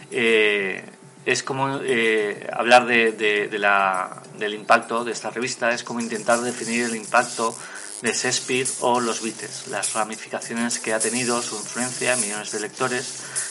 [0.10, 0.82] Eh,
[1.26, 1.80] es como
[2.54, 7.56] hablar de, de la, del impacto de esta revista, es como intentar definir el impacto
[8.02, 12.60] de Shakespeare o los Beatles, las ramificaciones que ha tenido, su influencia en millones de
[12.60, 13.06] lectores,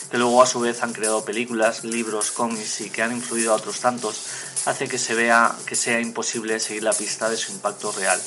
[0.09, 3.55] que luego a su vez han creado películas, libros, cómics y que han influido a
[3.55, 4.25] otros tantos,
[4.65, 8.21] hace que se vea que sea imposible seguir la pista de su impacto real.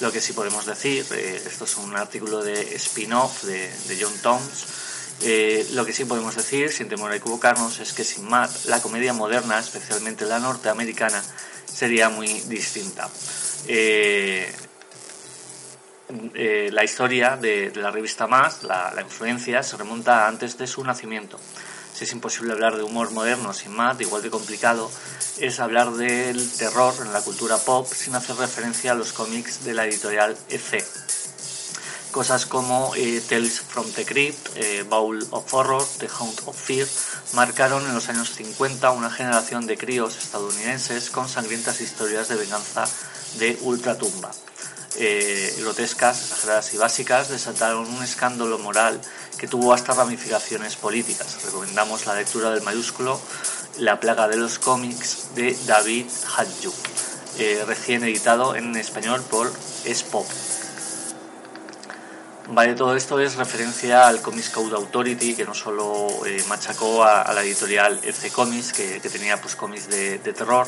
[0.00, 4.66] Lo que sí podemos decir, eh, esto es un artículo de spin-off de, John Toms,
[5.22, 8.80] eh, lo que sí podemos decir, sin temor a equivocarnos, es que sin Matt, la
[8.80, 11.22] comedia moderna, especialmente la norteamericana,
[11.64, 13.08] sería muy distinta.
[13.66, 14.52] Eh,
[16.34, 21.38] eh, la historia de, la revista Más, la, influencia, se remonta antes de su nacimiento.
[21.94, 24.90] Si es imposible hablar de humor moderno sin Matt, igual de complicado
[25.38, 29.74] es hablar del terror en la cultura pop sin hacer referencia a los cómics de
[29.74, 30.84] la editorial EC.
[32.14, 36.86] Cosas como eh, Tales from the Crypt, eh, Bowl of Horror, The Hound of Fear
[37.32, 42.84] marcaron en los años 50 una generación de críos estadounidenses con sangrientas historias de venganza
[43.40, 44.30] de ultratumba
[44.96, 49.00] eh, grotescas, exageradas y básicas, desataron un escándalo moral
[49.36, 51.42] que tuvo hasta ramificaciones políticas.
[51.44, 53.20] Recomendamos la lectura del mayúsculo
[53.78, 56.06] La plaga de los cómics de David
[56.36, 56.72] Hadju,
[57.38, 59.52] eh, recién editado en español por
[59.84, 60.28] Spop.
[62.48, 67.32] Vale, todo esto es referencia al Comics Code Authority, que no solo eh, machacó a,
[67.32, 70.66] la editorial EC Comics, que, tenía pues cómics de terror,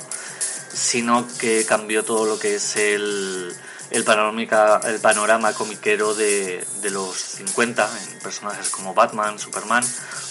[0.72, 3.54] sino que cambió todo lo que es el,
[3.91, 9.84] el, el panorama comiquero de, de, los 50 en personajes como Batman, Superman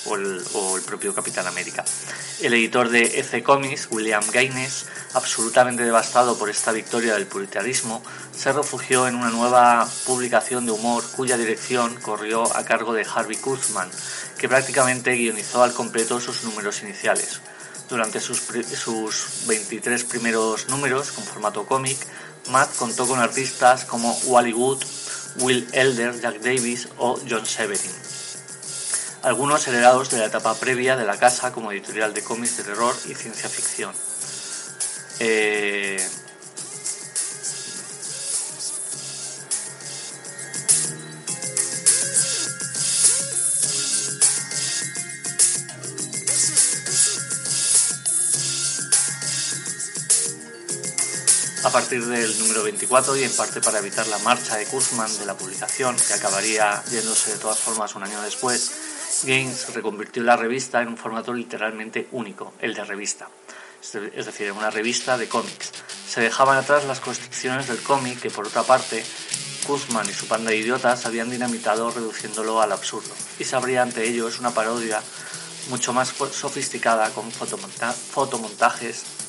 [0.05, 1.83] o el, o el, propio Capitán América.
[2.41, 8.03] El editor de EC Comics, William Gaines, absolutamente devastado por esta victoria del puritarismo,
[8.35, 13.37] se refugió en una nueva publicación de humor cuya dirección corrió a cargo de Harvey
[13.37, 13.89] Kuzman,
[14.37, 17.41] que prácticamente guionizó al completo sus números iniciales.
[17.87, 21.97] Durante sus, sus 23 primeros números con formato cómic,
[22.49, 24.83] Matt contó con artistas como Wally Wood,
[25.41, 27.91] Will Elder, Jack Davis o John Severin.
[29.23, 32.95] Algunos heredados de la etapa previa de la casa como editorial de cómics de terror
[33.05, 33.93] y ciencia ficción.
[35.19, 35.97] Eh,
[51.65, 55.25] a partir del número 24 y en parte para evitar la marcha de Kurzman de
[55.25, 60.83] la publicación, que acabaría yéndose de todas formas un año después, Gaines reconvirtió la revista
[60.83, 63.29] en un formato literalmente único, el de revista,
[63.81, 65.71] es decir, en una revista de cómics.
[66.07, 69.03] Se dejaban atrás las constricciones del cómic que, por otra parte,
[69.65, 73.09] Kurzman y su panda de idiotas habían dinamitado reduciéndolo al absurdo,
[73.39, 75.01] y se abría ante ellos una parodia
[75.69, 79.24] mucho más sofisticada con fotomontajes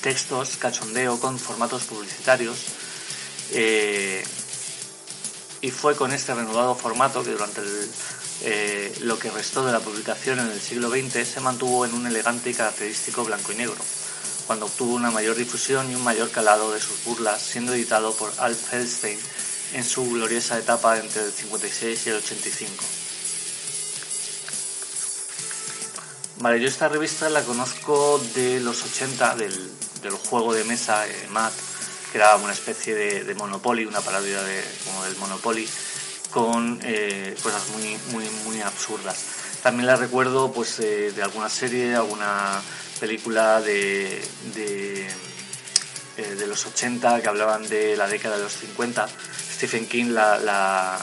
[0.00, 2.56] textos, cachondeo con formatos publicitarios.
[3.52, 4.22] Eh,
[5.62, 7.60] y fue con este renovado formato que durante
[8.42, 12.06] eh, lo que restó de la publicación en el siglo XX se mantuvo en un
[12.06, 13.76] elegante y característico blanco y negro,
[14.46, 18.32] cuando obtuvo una mayor difusión y un mayor calado de sus burlas, siendo editado por
[18.38, 19.18] Alf Feldstein
[19.74, 22.84] en su gloriosa etapa entre el 56 y el 85.
[26.38, 29.70] Vale, yo esta revista la conozco de los 80, del,
[30.02, 31.28] del juego de mesa eh,
[32.10, 35.68] que era una especie de, Monopoly, una parodia de, como del Monopoly,
[36.30, 39.16] con eh, cosas muy, muy, muy absurdas.
[39.62, 42.60] También la recuerdo pues eh, de alguna serie, alguna
[42.98, 44.20] película de,
[44.54, 45.08] de,
[46.16, 49.08] de, los 80 que hablaban de la década de los 50.
[49.54, 50.98] Stephen King la, la,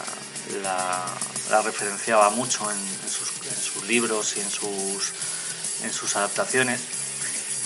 [0.61, 5.13] la, referenciaba mucho en, sus, en, sus, libros y en sus,
[5.83, 6.96] en sus adaptaciones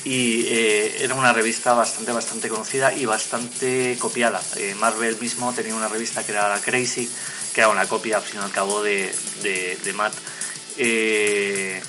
[0.04, 4.42] y eh, era una revista bastante bastante conocida y bastante copiada.
[4.56, 7.10] Eh, Marvel mismo tenía una revista que era Crazy,
[7.54, 10.14] que era una copia al fin y al cabo de, de, Matt.
[10.78, 11.82] Eh,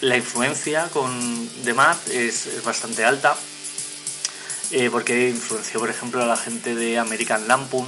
[0.00, 3.36] la influencia con, de Matt es, bastante alta,
[4.90, 7.86] porque influenció por ejemplo a la gente de American Lampoon,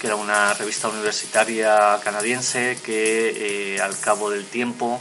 [0.00, 5.00] que era una revista universitaria canadiense que al cabo del tiempo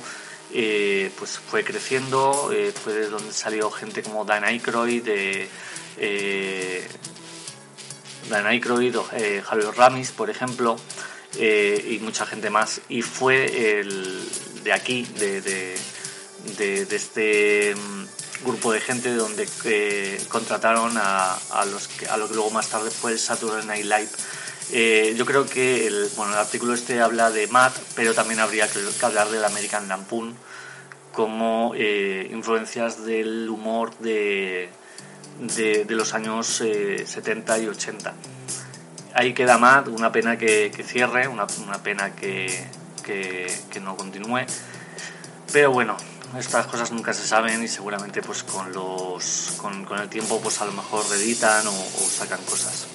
[0.53, 5.49] eh, pues fue creciendo, eh, fue de donde salió gente como Dan Aykroyd, de,
[5.97, 6.87] eh,
[8.29, 10.77] Dan Aykroyd, eh, Javier Ramis, por ejemplo,
[11.39, 12.81] y mucha gente más.
[12.89, 13.83] Y fue
[14.63, 19.47] de aquí, de, de, este mm, grupo de gente donde
[20.29, 24.11] contrataron a, a lo que luego más tarde fue el Saturday Night Live
[24.71, 28.67] eh, yo creo que el, bueno, el artículo este habla de Matt, pero también habría
[28.67, 30.35] que, hablar del American Lampoon
[31.11, 34.69] como eh, influencias del humor de,
[35.39, 38.13] de, los años 70 eh, y 80.
[39.13, 42.67] Ahí queda Matt, una pena que, cierre, una, una pena que,
[43.03, 44.45] que, no continúe.
[45.51, 45.97] Pero bueno,
[46.39, 50.65] estas cosas nunca se saben y seguramente pues con los con, el tiempo pues a
[50.65, 51.71] lo mejor reeditan o
[52.09, 52.87] sacan cosas.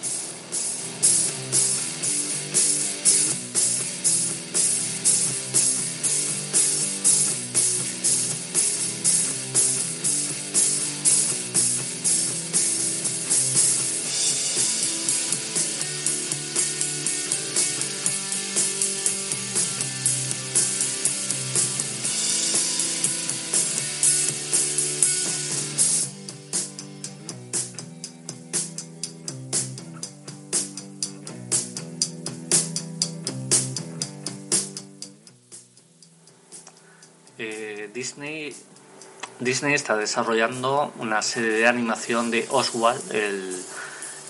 [39.48, 43.00] Disney está desarrollando una serie de animación de Oswald,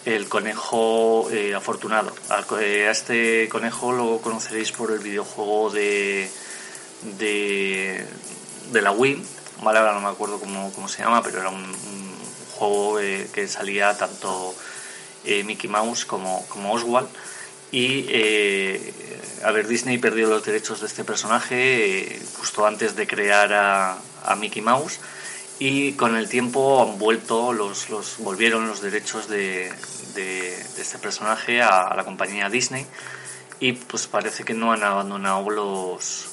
[0.05, 2.15] el, conejo eh, afortunado.
[2.61, 6.31] Eh, a, este conejo lo conoceréis por el videojuego de,
[7.19, 8.07] de,
[8.81, 9.21] la Wii,
[9.65, 9.81] ¿vale?
[9.81, 11.67] ahora no me acuerdo cómo, se llama, pero era un,
[12.53, 14.55] juego eh, que salía tanto
[15.25, 17.09] Mickey Mouse como, como Oswald.
[17.73, 18.07] Y
[19.43, 23.99] a ver, Disney perdió los derechos de este personaje justo antes de crear a,
[24.37, 25.01] Mickey Mouse
[25.59, 29.73] y con el tiempo han vuelto los, los volvieron los derechos de,
[30.79, 32.87] este personaje a, la compañía Disney
[33.61, 36.29] y pues parece que no han abandonado los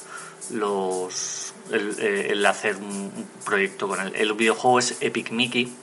[0.51, 3.11] los el, eh, hacer un
[3.43, 4.13] proyecto con él.
[4.15, 5.73] El videojuego es Epic Mickey,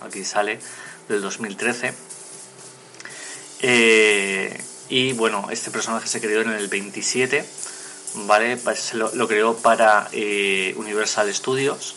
[0.00, 0.60] aquí sale,
[1.08, 1.92] del 2013.
[3.62, 7.44] Eh, y bueno, este personaje se creó en el 27,
[8.14, 8.58] ¿vale?
[8.76, 11.96] Se lo, creó para eh, Universal Studios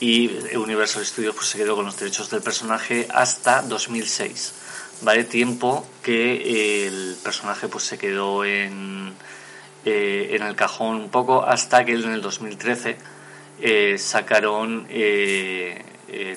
[0.00, 4.54] y Universal Studios pues, se quedó con los derechos del personaje hasta 2006,
[5.02, 5.24] ¿vale?
[5.24, 9.14] Tiempo que eh, el personaje pues se quedó en,
[9.84, 12.98] eh, en el cajón un poco hasta que en el 2013
[13.98, 14.86] sacaron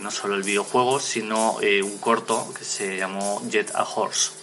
[0.02, 4.41] no solo el videojuego, sino un corto que se llamó Jet a Horse.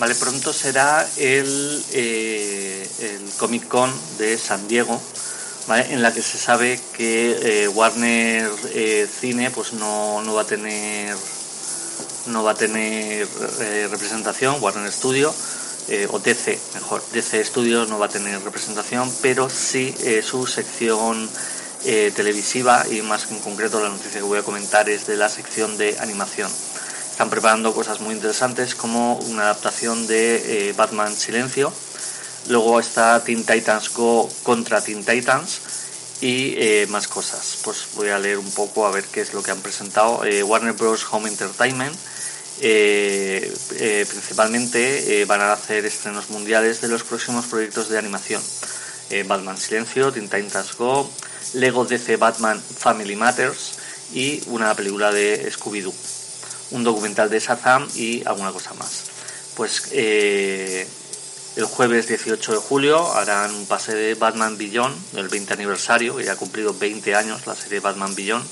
[0.00, 4.98] Vale, pronto será el, eh, el Comic Con de San Diego,
[5.68, 11.14] en la que se sabe que eh, Warner eh, Cine pues no, va a tener
[12.28, 13.28] no va a tener
[13.90, 15.34] representación, Warner Studio,
[16.08, 21.28] o DC, mejor, DC Studios no va a tener representación, pero sí su sección
[21.84, 25.76] televisiva y más en concreto la noticia que voy a comentar es de la sección
[25.76, 26.50] de animación
[27.20, 31.70] están preparando cosas muy interesantes como una adaptación de eh, Batman Silencio.
[32.48, 35.60] Luego está Teen Titans Go contra Teen Titans
[36.22, 37.58] y eh, más cosas.
[37.62, 40.24] Pues voy a leer un poco a ver qué es lo que han presentado.
[40.24, 41.04] Eh, Warner Bros.
[41.10, 41.94] Home Entertainment.
[44.08, 48.40] principalmente van a hacer estrenos mundiales de los próximos proyectos de animación.
[49.26, 51.10] Batman Silencio, Teen Titans Go,
[51.52, 53.74] Lego DC Batman Family Matters
[54.14, 55.92] y una película de Scooby-Doo
[56.70, 59.04] un documental de Shazam y alguna cosa más.
[59.56, 60.86] Pues eh,
[61.56, 66.24] el jueves 18 de julio harán un pase de Batman Beyond, del 20 aniversario, que
[66.24, 68.44] ya ha cumplido 20 años la serie Batman Beyond.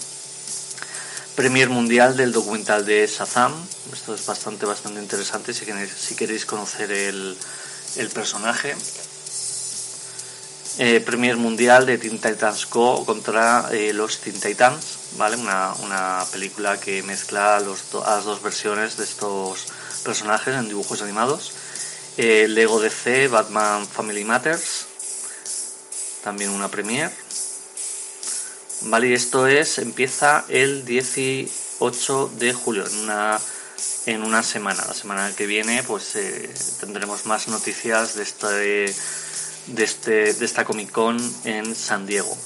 [1.37, 3.53] Premier mundial del documental de Shazam.
[3.93, 7.37] Esto es bastante, bastante interesante si queréis, si queréis conocer el,
[7.97, 8.75] el personaje.
[10.81, 15.35] Eh, Premier mundial de Teen Titans Go contra eh, los Teen Titans ¿vale?
[15.35, 19.67] Una, película que mezcla los, las dos versiones de estos
[20.05, 21.53] personajes en dibujos animados.
[22.17, 24.87] Eh, Lego DC, Batman Family Matters,
[26.23, 27.13] también una premiere.
[28.83, 33.41] Vale, y esto es, empieza el 18 de julio, en una,
[34.07, 34.85] en una semana.
[34.87, 36.17] La semana que viene pues
[36.79, 38.95] tendremos más noticias de este
[39.69, 42.37] de, este, de esta Comic Con en San Diego.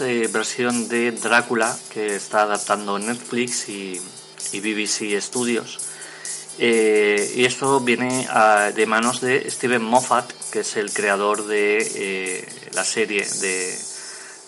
[0.00, 4.00] Eh, versión de Drácula que está adaptando Netflix y,
[4.52, 5.78] BBC Studios.
[6.58, 8.26] Eh, y esto viene
[8.74, 13.78] de manos de Steven Moffat, que es el creador de eh, la serie de,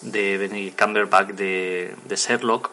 [0.03, 2.71] de Benny Cumberbatch de, Sherlock.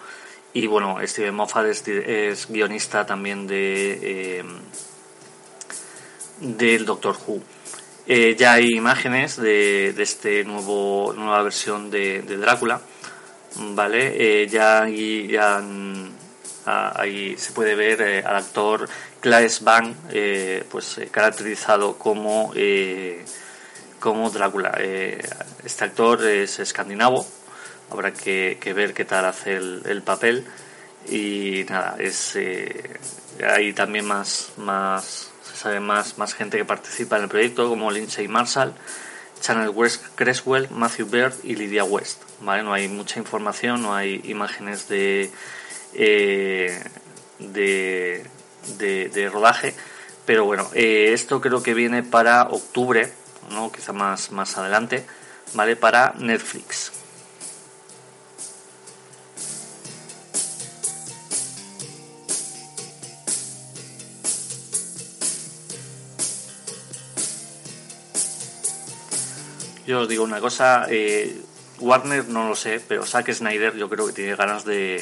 [0.54, 4.44] Y bueno, Steven Moffat es, guionista también de
[6.40, 7.42] del Doctor Who.
[8.10, 12.80] Eh, ya hay imágenes de, de este nuevo nueva versión de, Drácula,
[13.58, 14.44] vale.
[14.44, 15.62] Eh, ya ahí, ya
[16.66, 18.88] ahí se puede ver eh, al actor
[19.20, 19.94] Claes Bang,
[20.72, 22.54] pues caracterizado como
[24.00, 24.72] como Drácula.
[25.66, 27.28] este actor es escandinavo,
[27.92, 30.46] habrá que, ver qué tal hace el, el papel
[31.10, 32.38] y nada, es
[33.44, 35.32] hay también más más
[35.68, 38.74] sabe más, gente que participa en el proyecto, como Lindsay Marshall,
[39.42, 42.24] Channel West Creswell, Matthew Bird y Lydia West.
[42.42, 42.64] ¿vale?
[42.64, 45.30] No hay mucha información, no hay imágenes de,
[45.94, 46.82] eh,
[47.40, 48.26] de,
[48.78, 49.74] de, rodaje,
[50.26, 53.12] pero bueno, eh, esto creo que viene para octubre,
[53.52, 53.70] ¿no?
[53.70, 55.06] quizá más, más adelante,
[55.54, 55.76] ¿vale?
[55.76, 56.94] para Netflix.
[69.88, 71.40] Yo os digo una cosa, eh,
[71.80, 75.02] Warner no lo sé, pero Zack Snyder yo creo que tiene ganas de,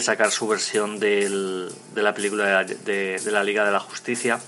[0.00, 4.40] sacar su versión de la película de, la Liga de la Justicia,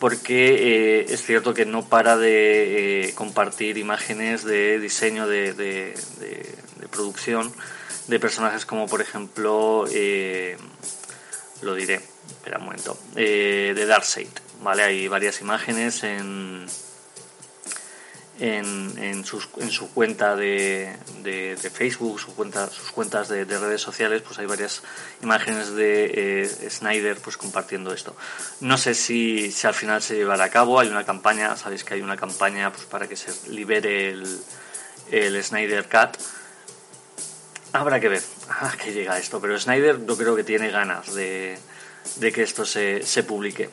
[0.00, 0.56] porque
[0.98, 5.94] eh, es cierto que no para de eh, compartir imágenes de diseño de,
[6.90, 7.52] producción
[8.08, 9.86] de personajes como por ejemplo,
[11.62, 14.26] lo diré, espera un momento, de Darkseid,
[14.60, 14.82] ¿vale?
[14.82, 16.66] Hay varias imágenes en
[18.40, 23.80] en, en, sus, en su cuenta de, de, Facebook, su cuenta, sus cuentas de, redes
[23.80, 24.82] sociales, pues hay varias
[25.22, 28.16] imágenes de eh, Snyder pues compartiendo esto.
[28.60, 31.94] No sé si, si, al final se llevará a cabo, hay una campaña, sabéis que
[31.94, 34.38] hay una campaña pues para que se libere el,
[35.10, 36.18] el Snyder Cut.
[37.72, 41.58] Habrá que ver a qué llega esto, pero Snyder yo creo que tiene ganas de
[42.20, 43.70] que esto se, se publique.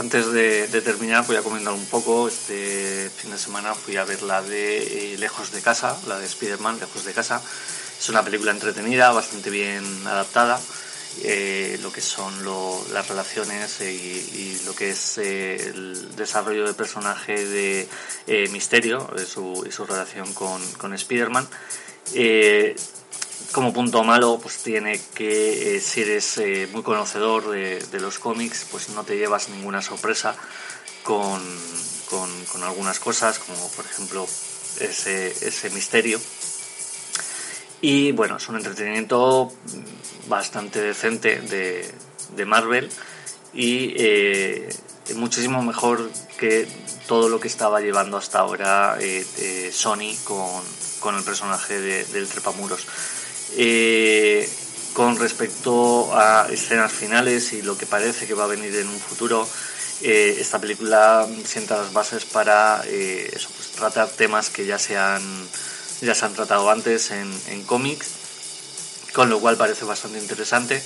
[0.00, 2.28] Antes de, terminar voy a comentar un poco.
[2.28, 6.26] Este fin de semana fui a ver la de eh, Lejos de Casa, la de
[6.26, 7.42] Spider-Man, Lejos de Casa.
[7.98, 10.60] Es una película entretenida, bastante bien adaptada.
[11.24, 12.32] Eh, lo que son
[12.92, 17.88] las relaciones y, lo que es eh, el desarrollo del personaje de
[18.50, 21.46] Misterio y su, relación con, con Spider-Man
[23.52, 28.66] como punto malo, pues tiene que, eh, si eres eh, muy conocedor de, los cómics,
[28.70, 30.34] pues no te llevas ninguna sorpresa
[31.02, 31.40] con,
[32.08, 34.26] con, algunas cosas, como por ejemplo
[34.80, 36.20] ese, ese misterio.
[37.80, 39.52] Y bueno, es un entretenimiento
[40.28, 41.92] bastante decente de,
[42.36, 42.90] de Marvel
[43.54, 44.68] y eh,
[45.16, 46.66] muchísimo mejor que
[47.06, 52.86] todo lo que estaba llevando hasta ahora eh, Sony con, el personaje del Trepamuros.
[54.92, 59.00] Con respecto a escenas finales y lo que parece que va a venir en un
[59.00, 59.48] futuro,
[60.00, 65.22] esta película sienta las bases para eso, pues, tratar temas que ya se han,
[66.00, 68.08] ya se han tratado antes en, en cómics,
[69.12, 70.82] con lo cual parece bastante interesante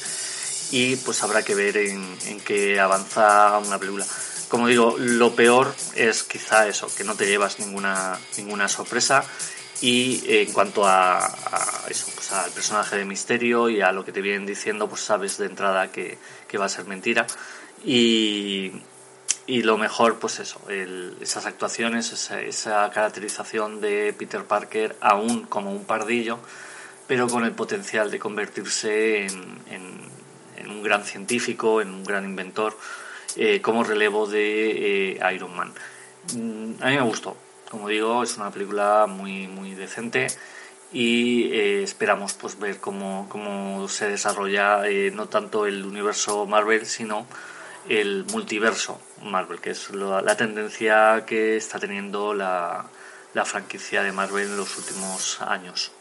[0.70, 4.06] y pues habrá que ver en, en qué avanza una película.
[4.48, 9.24] Como digo, lo peor es quizá eso, que no te llevas ninguna, ninguna sorpresa
[9.81, 11.35] y en cuanto a,
[11.89, 15.37] eso, pues al personaje de misterio y a lo que te vienen diciendo, pues sabes
[15.39, 16.18] de entrada que,
[16.49, 17.27] que va a ser mentira.
[17.85, 18.72] Y,
[19.47, 20.61] y lo mejor, pues eso,
[21.20, 26.39] esas actuaciones, esa, esa, caracterización de Peter Parker aún como un pardillo,
[27.07, 30.16] pero con el potencial de convertirse en, en,
[30.68, 32.77] un gran científico, en un gran inventor,
[33.37, 35.72] eh, como relevo de eh, Iron Man.
[36.35, 37.37] Mm, a mí me gustó,
[37.70, 40.26] como digo, es una película muy, muy decente
[40.92, 47.26] y eh, esperamos pues ver cómo, cómo se desarrolla no tanto el universo Marvel, sino
[47.88, 52.86] el multiverso Marvel, que es la tendencia que está teniendo la,
[53.34, 55.92] la franquicia de Marvel en los últimos años.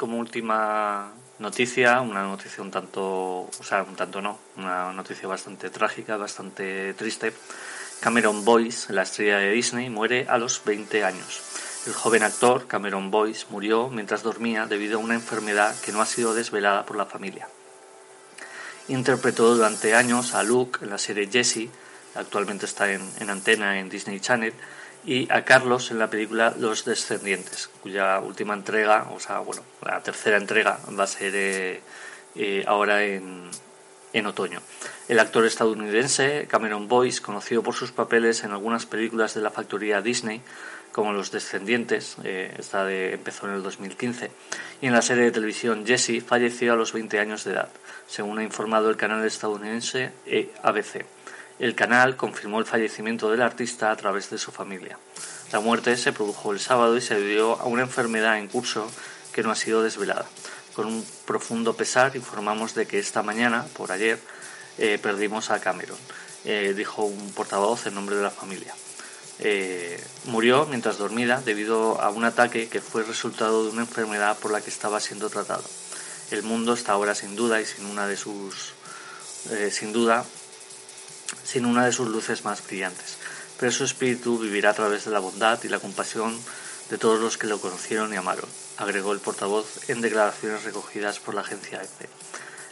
[0.00, 5.68] Como última noticia, una noticia un tanto, o sea, un tanto no, una noticia bastante
[5.68, 7.34] trágica, bastante triste.
[8.00, 11.42] Cameron Boyce, la estrella de Disney, muere a los 20 años.
[11.86, 16.06] El joven actor Cameron Boyce murió mientras dormía debido a una enfermedad que no ha
[16.06, 17.46] sido desvelada por la familia.
[18.88, 21.70] Interpretó durante años a Luke en la serie Jessie,
[22.14, 24.54] actualmente está en, en antena en Disney Channel,
[25.04, 30.02] y a Carlos en la película Los Descendientes, cuya última entrega, o sea, bueno, la
[30.02, 31.80] tercera entrega va a ser eh,
[32.34, 33.48] eh, ahora en,
[34.12, 34.60] en otoño.
[35.08, 40.02] El actor estadounidense Cameron Boyce, conocido por sus papeles en algunas películas de la factoría
[40.02, 40.42] Disney,
[40.92, 44.30] como Los Descendientes, eh, esta de, empezó en el 2015,
[44.82, 47.68] y en la serie de televisión Jesse, falleció a los 20 años de edad,
[48.06, 50.12] según ha informado el canal estadounidense
[50.62, 51.06] ABC.
[51.60, 54.98] El canal confirmó el fallecimiento del artista a través de su familia.
[55.52, 58.90] La muerte se produjo el sábado y se debió a una enfermedad en curso
[59.34, 60.24] que no ha sido desvelada.
[60.74, 64.18] Con un profundo pesar informamos de que esta mañana, por ayer,
[64.78, 65.98] eh, perdimos a Cameron,
[66.46, 68.74] eh, dijo un portavoz en nombre de la familia.
[69.38, 74.50] Eh, murió mientras dormida debido a un ataque que fue resultado de una enfermedad por
[74.50, 75.64] la que estaba siendo tratado.
[76.30, 78.72] El mundo está ahora sin duda y sin una de sus,
[79.72, 80.24] sin duda,
[81.44, 83.18] sin una de sus luces más brillantes,
[83.58, 86.38] pero su espíritu vivirá a través de la bondad y la compasión
[86.90, 91.34] de todos los que lo conocieron y amaron, agregó el portavoz en declaraciones recogidas por
[91.34, 92.08] la agencia EFE.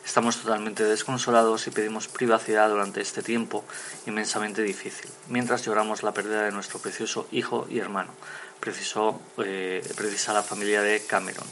[0.05, 3.65] Estamos totalmente desconsolados y pedimos privacidad durante este tiempo
[4.07, 8.11] inmensamente difícil, mientras lloramos la pérdida de nuestro precioso hijo y hermano,
[8.59, 11.47] precisó, eh, precisa la familia de Cameron.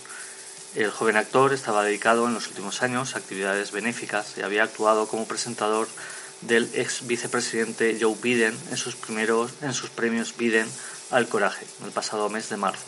[0.74, 5.06] El joven actor estaba dedicado en los últimos años a actividades benéficas y había actuado
[5.06, 5.86] como presentador
[6.42, 10.68] del ex vicepresidente Joe Biden en sus, primeros, en sus premios Biden
[11.10, 12.84] al Coraje, el pasado mes de marzo.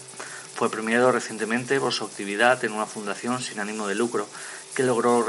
[0.55, 4.27] Fue premiado recientemente por su actividad en una fundación sin ánimo de lucro
[4.75, 5.25] que logró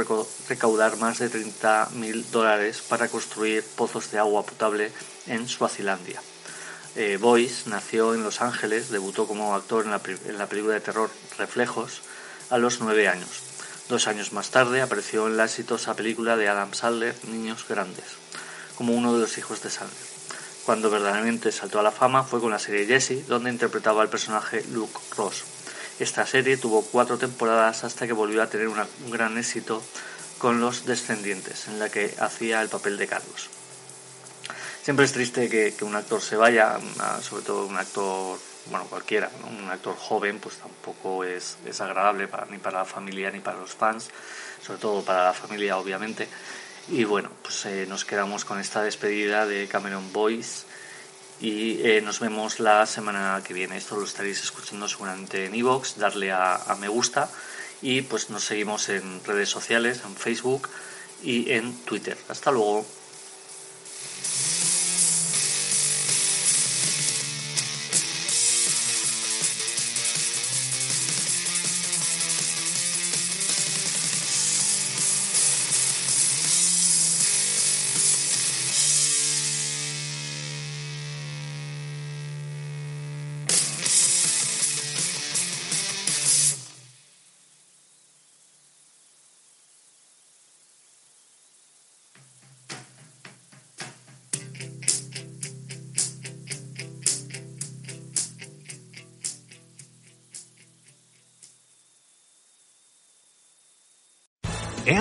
[0.48, 4.92] recaudar más de 30.000 dólares para construir pozos de agua potable
[5.28, 6.22] en Suazilandia.
[6.96, 10.82] Eh, Boyce nació en Los Ángeles, debutó como actor en la, en la película de
[10.82, 12.02] terror Reflejos
[12.50, 13.49] a los nueve años.
[13.90, 18.06] Dos años más tarde apareció en la exitosa película de Adam Sandler, Niños Grandes,
[18.76, 19.98] como uno de los hijos de Sandler.
[20.64, 24.64] Cuando verdaderamente saltó a la fama fue con la serie Jesse, donde interpretaba al personaje
[24.72, 25.44] Luke Ross.
[26.00, 28.78] Esta serie tuvo cuatro temporadas hasta que volvió a tener un
[29.10, 29.82] gran éxito
[30.38, 33.50] con Los Descendientes, en la que hacía el papel de Carlos.
[34.84, 36.78] Siempre es triste que, un actor se vaya,
[37.24, 38.38] sobre todo un actor
[38.68, 43.32] bueno, cualquiera, un actor joven, pues tampoco es, es agradable para, ni para la familia
[43.32, 44.10] ni para los fans,
[44.62, 46.28] sobre todo para la familia, obviamente.
[46.90, 50.66] Y bueno, pues eh, nos quedamos con esta despedida de Cameron Boyce
[51.40, 53.78] y eh, nos vemos la semana que viene.
[53.78, 57.30] Esto lo estaréis escuchando seguramente en iVoox, darle a, a me gusta
[57.82, 60.68] y pues nos seguimos en redes sociales, en Facebook
[61.24, 62.18] y en Twitter.
[62.28, 62.86] Hasta luego.